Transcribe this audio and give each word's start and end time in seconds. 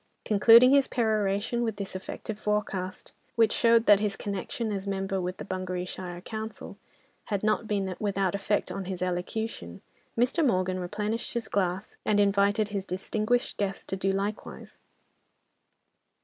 Concluding 0.25 0.71
his 0.73 0.87
peroration 0.87 1.61
with 1.61 1.75
this 1.75 1.95
effective 1.95 2.39
forecast, 2.39 3.13
which 3.35 3.51
showed 3.53 3.85
that 3.85 3.99
his 3.99 4.15
connection, 4.15 4.71
as 4.71 4.87
member, 4.87 5.21
with 5.21 5.37
the 5.37 5.45
Bungareeshire 5.45 6.21
council 6.21 6.79
had 7.25 7.43
not 7.43 7.67
been 7.67 7.95
without 7.99 8.33
effect 8.33 8.71
on 8.71 8.85
his 8.85 9.03
elocution, 9.03 9.79
Mr. 10.17 10.43
Morgan 10.43 10.79
replenished 10.79 11.35
his 11.35 11.47
glass, 11.47 11.97
and 12.03 12.19
invited 12.19 12.69
his 12.69 12.83
distinguished 12.83 13.57
guests 13.57 13.85
to 13.85 13.95
do 13.95 14.11
likewise. 14.11 14.79